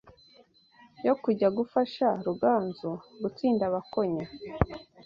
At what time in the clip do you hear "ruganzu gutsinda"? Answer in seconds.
2.25-3.63